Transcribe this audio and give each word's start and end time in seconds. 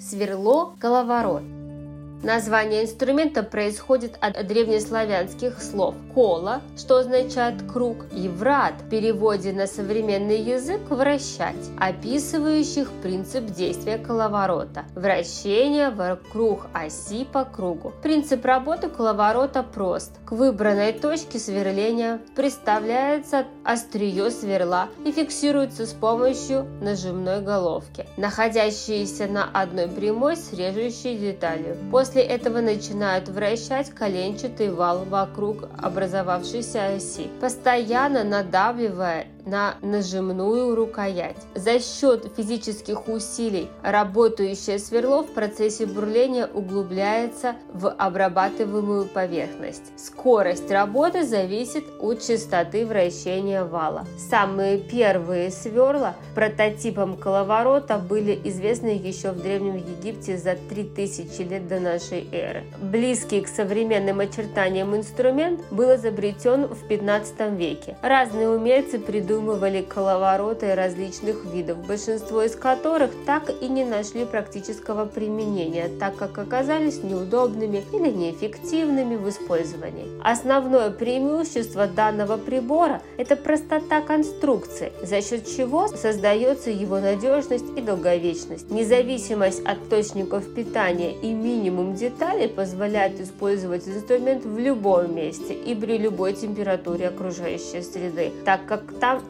Сверло, 0.00 0.74
коловорот. 0.80 1.42
Название 2.22 2.84
инструмента 2.84 3.42
происходит 3.42 4.18
от 4.20 4.46
древнеславянских 4.46 5.62
слов 5.62 5.94
«кола», 6.14 6.60
что 6.76 6.98
означает 6.98 7.62
«круг», 7.72 8.04
и 8.12 8.28
«врат» 8.28 8.74
в 8.82 8.90
переводе 8.90 9.52
на 9.52 9.66
современный 9.66 10.38
язык 10.38 10.82
«вращать», 10.90 11.56
описывающих 11.78 12.90
принцип 13.02 13.46
действия 13.46 13.96
коловорота– 13.96 14.84
вращение 14.94 15.88
вокруг 15.88 16.66
оси 16.74 17.24
по 17.24 17.46
кругу. 17.46 17.94
Принцип 18.02 18.44
работы 18.44 18.90
коловорота 18.90 19.62
прост. 19.62 20.12
К 20.26 20.32
выбранной 20.32 20.92
точке 20.92 21.38
сверления 21.38 22.20
приставляется 22.36 23.46
острие 23.64 24.30
сверла 24.30 24.88
и 25.06 25.12
фиксируется 25.12 25.86
с 25.86 25.94
помощью 25.94 26.66
нажимной 26.82 27.40
головки, 27.40 28.06
находящейся 28.18 29.26
на 29.26 29.48
одной 29.54 29.88
прямой 29.88 30.36
с 30.36 30.52
режущей 30.52 31.16
деталью. 31.16 31.78
После 31.90 32.09
После 32.10 32.24
этого 32.24 32.60
начинают 32.60 33.28
вращать 33.28 33.90
коленчатый 33.90 34.72
вал 34.72 35.04
вокруг 35.04 35.68
образовавшейся 35.80 36.96
оси, 36.96 37.30
постоянно 37.40 38.24
надавливая 38.24 39.28
на 39.50 39.74
нажимную 39.82 40.74
рукоять. 40.76 41.36
За 41.54 41.80
счет 41.80 42.30
физических 42.36 43.08
усилий 43.08 43.68
работающее 43.82 44.78
сверло 44.78 45.22
в 45.24 45.32
процессе 45.32 45.86
бурления 45.86 46.46
углубляется 46.46 47.56
в 47.72 47.90
обрабатываемую 47.90 49.06
поверхность. 49.06 49.92
Скорость 49.96 50.70
работы 50.70 51.24
зависит 51.24 51.84
от 52.00 52.22
частоты 52.22 52.86
вращения 52.86 53.64
вала. 53.64 54.06
Самые 54.18 54.78
первые 54.78 55.50
сверла 55.50 56.14
прототипом 56.34 57.16
коловорота 57.16 57.98
были 57.98 58.38
известны 58.44 58.88
еще 58.88 59.32
в 59.32 59.42
Древнем 59.42 59.76
Египте 59.76 60.38
за 60.38 60.56
3000 60.68 61.42
лет 61.42 61.66
до 61.66 61.80
нашей 61.80 62.28
эры. 62.30 62.62
Близкий 62.80 63.40
к 63.40 63.48
современным 63.48 64.20
очертаниям 64.20 64.94
инструмент 64.94 65.60
был 65.72 65.96
изобретен 65.96 66.66
в 66.66 66.86
15 66.86 67.58
веке. 67.58 67.96
Разные 68.02 68.48
умельцы 68.48 68.98
придумали 68.98 69.39
придумывали 69.40 69.82
коловороты 69.82 70.74
различных 70.74 71.44
видов, 71.46 71.78
большинство 71.86 72.42
из 72.42 72.54
которых 72.54 73.10
так 73.26 73.50
и 73.60 73.68
не 73.68 73.84
нашли 73.84 74.24
практического 74.24 75.06
применения, 75.06 75.90
так 75.98 76.16
как 76.16 76.38
оказались 76.38 77.02
неудобными 77.02 77.84
или 77.92 78.10
неэффективными 78.10 79.16
в 79.16 79.28
использовании. 79.28 80.06
Основное 80.22 80.90
преимущество 80.90 81.86
данного 81.86 82.36
прибора– 82.36 83.00
это 83.16 83.36
простота 83.36 84.00
конструкции, 84.00 84.92
за 85.02 85.22
счет 85.22 85.46
чего 85.46 85.88
создается 85.88 86.70
его 86.70 87.00
надежность 87.00 87.64
и 87.76 87.80
долговечность. 87.80 88.70
Независимость 88.70 89.64
от 89.64 89.78
источников 89.90 90.44
питания 90.54 91.12
и 91.12 91.32
минимум 91.32 91.94
деталей 91.94 92.48
позволяет 92.48 93.20
использовать 93.20 93.88
инструмент 93.88 94.44
в 94.44 94.56
любом 94.58 95.14
месте 95.14 95.52
и 95.52 95.74
при 95.74 95.98
любой 95.98 96.34
температуре 96.34 97.08
окружающей 97.08 97.82
среды, 97.82 98.32
так 98.44 98.66
как 98.66 98.84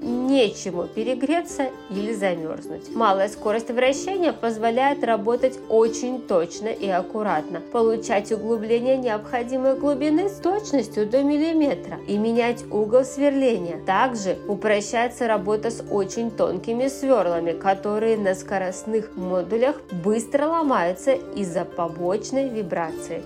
нечему 0.00 0.84
перегреться 0.84 1.70
или 1.90 2.12
замерзнуть. 2.12 2.94
Малая 2.94 3.28
скорость 3.28 3.70
вращения 3.70 4.32
позволяет 4.32 5.04
работать 5.04 5.58
очень 5.68 6.20
точно 6.20 6.68
и 6.68 6.88
аккуратно, 6.88 7.60
получать 7.60 8.32
углубление 8.32 8.96
необходимой 8.96 9.78
глубины 9.78 10.28
с 10.28 10.36
точностью 10.36 11.06
до 11.06 11.22
миллиметра 11.22 11.98
и 12.06 12.16
менять 12.18 12.64
угол 12.70 13.04
сверления. 13.04 13.80
Также 13.84 14.38
упрощается 14.48 15.26
работа 15.26 15.70
с 15.70 15.82
очень 15.90 16.30
тонкими 16.30 16.88
сверлами, 16.88 17.52
которые 17.52 18.16
на 18.16 18.34
скоростных 18.34 19.16
модулях 19.16 19.80
быстро 20.04 20.46
ломаются 20.46 21.12
из-за 21.12 21.64
побочной 21.64 22.48
вибрации. 22.48 23.22